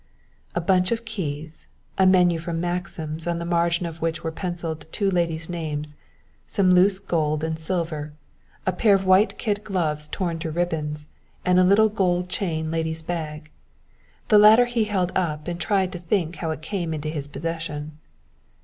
A 0.55 0.61
bunch 0.61 0.91
of 0.91 1.05
keys, 1.05 1.67
a 1.95 2.07
menu 2.07 2.39
from 2.39 2.59
Maxim's 2.59 3.27
on 3.27 3.37
the 3.37 3.45
margin 3.45 3.85
of 3.85 4.01
which 4.01 4.23
were 4.23 4.31
pencilled 4.31 4.87
two 4.91 5.11
ladies' 5.11 5.47
names 5.47 5.95
some 6.47 6.71
loose 6.71 6.97
gold 6.97 7.43
and 7.43 7.59
silver 7.59 8.11
a 8.65 8.73
pair 8.73 8.95
of 8.95 9.05
white 9.05 9.37
kid 9.37 9.63
gloves 9.63 10.07
torn 10.07 10.39
to 10.39 10.49
ribbons, 10.49 11.05
and 11.45 11.59
a 11.59 11.63
little 11.63 11.89
gold 11.89 12.29
chain 12.29 12.71
lady's 12.71 13.03
bag. 13.03 13.51
This 14.29 14.39
latter 14.39 14.65
he 14.65 14.85
held 14.85 15.11
up 15.15 15.47
and 15.47 15.61
tried 15.61 15.91
to 15.91 15.99
think 15.99 16.37
how 16.37 16.49
it 16.49 16.63
came 16.63 16.95
into 16.95 17.09
his 17.09 17.27
possession. 17.27 17.99